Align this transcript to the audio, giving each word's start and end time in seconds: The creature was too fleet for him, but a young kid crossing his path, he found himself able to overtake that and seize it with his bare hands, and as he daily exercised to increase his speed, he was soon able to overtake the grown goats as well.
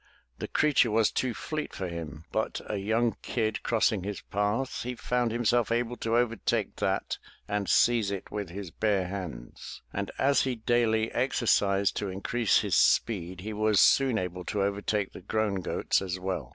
The 0.39 0.47
creature 0.47 0.89
was 0.89 1.11
too 1.11 1.35
fleet 1.35 1.75
for 1.75 1.87
him, 1.87 2.23
but 2.31 2.59
a 2.65 2.77
young 2.77 3.17
kid 3.21 3.61
crossing 3.61 4.01
his 4.03 4.19
path, 4.19 4.81
he 4.81 4.95
found 4.95 5.31
himself 5.31 5.71
able 5.71 5.95
to 5.97 6.17
overtake 6.17 6.77
that 6.77 7.19
and 7.47 7.69
seize 7.69 8.09
it 8.09 8.31
with 8.31 8.49
his 8.49 8.71
bare 8.71 9.05
hands, 9.07 9.83
and 9.93 10.09
as 10.17 10.41
he 10.41 10.55
daily 10.55 11.11
exercised 11.11 11.95
to 11.97 12.09
increase 12.09 12.61
his 12.61 12.73
speed, 12.73 13.41
he 13.41 13.53
was 13.53 13.79
soon 13.79 14.17
able 14.17 14.43
to 14.45 14.63
overtake 14.63 15.11
the 15.13 15.21
grown 15.21 15.61
goats 15.61 16.01
as 16.01 16.19
well. 16.19 16.49